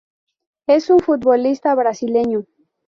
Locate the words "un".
0.89-0.97